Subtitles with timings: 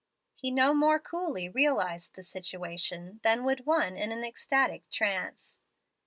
[0.33, 5.59] He no more coolly realized the situation than would one in an ecstatic trance.